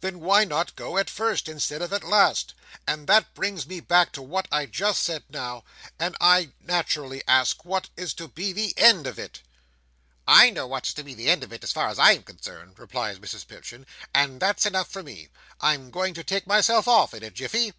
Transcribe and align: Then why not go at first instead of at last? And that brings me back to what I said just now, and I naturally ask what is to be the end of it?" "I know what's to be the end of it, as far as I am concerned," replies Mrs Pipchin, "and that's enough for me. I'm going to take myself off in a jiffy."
Then 0.00 0.18
why 0.18 0.44
not 0.44 0.74
go 0.74 0.98
at 0.98 1.08
first 1.08 1.48
instead 1.48 1.80
of 1.80 1.92
at 1.92 2.02
last? 2.02 2.54
And 2.88 3.06
that 3.06 3.32
brings 3.34 3.68
me 3.68 3.78
back 3.78 4.10
to 4.14 4.20
what 4.20 4.48
I 4.50 4.64
said 4.64 4.72
just 4.72 5.10
now, 5.30 5.62
and 5.96 6.16
I 6.20 6.50
naturally 6.60 7.22
ask 7.28 7.64
what 7.64 7.88
is 7.96 8.12
to 8.14 8.26
be 8.26 8.52
the 8.52 8.74
end 8.76 9.06
of 9.06 9.16
it?" 9.16 9.42
"I 10.26 10.50
know 10.50 10.66
what's 10.66 10.92
to 10.94 11.04
be 11.04 11.14
the 11.14 11.30
end 11.30 11.44
of 11.44 11.52
it, 11.52 11.62
as 11.62 11.70
far 11.70 11.86
as 11.86 12.00
I 12.00 12.14
am 12.14 12.24
concerned," 12.24 12.80
replies 12.80 13.20
Mrs 13.20 13.46
Pipchin, 13.46 13.86
"and 14.12 14.40
that's 14.40 14.66
enough 14.66 14.90
for 14.90 15.04
me. 15.04 15.28
I'm 15.60 15.92
going 15.92 16.14
to 16.14 16.24
take 16.24 16.48
myself 16.48 16.88
off 16.88 17.14
in 17.14 17.22
a 17.22 17.30
jiffy." 17.30 17.72